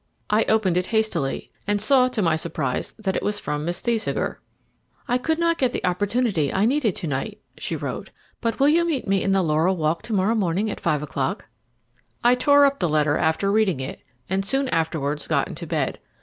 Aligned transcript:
I 0.31 0.45
opened 0.45 0.77
it 0.77 0.87
hastily, 0.87 1.51
and 1.67 1.79
saw 1.79 2.07
to 2.07 2.23
my 2.23 2.35
surprise 2.35 2.95
that 2.97 3.15
it 3.15 3.21
was 3.21 3.37
from 3.39 3.63
Miss 3.63 3.81
Thesiger. 3.81 4.39
"I 5.07 5.19
could 5.19 5.37
not 5.37 5.59
get 5.59 5.73
the 5.73 5.85
opportunity 5.85 6.51
I 6.51 6.65
needed 6.65 6.95
to 6.95 7.05
night," 7.07 7.39
she 7.59 7.75
wrote, 7.75 8.09
"but 8.41 8.59
will 8.59 8.67
you 8.69 8.83
meet 8.83 9.07
me 9.07 9.21
in 9.21 9.31
the 9.31 9.43
Laurel 9.43 9.77
Walk 9.77 10.01
to 10.01 10.13
morrow 10.13 10.33
morning 10.33 10.71
at 10.71 10.79
five 10.79 11.03
o'clock?" 11.03 11.49
I 12.23 12.33
tore 12.33 12.65
up 12.65 12.79
the 12.79 12.89
letter 12.89 13.19
after 13.19 13.51
reading 13.51 13.79
it, 13.79 14.01
and 14.27 14.43
soon 14.43 14.69
afterwards 14.69 15.27
got 15.27 15.47
into 15.47 15.67
bed. 15.67 15.99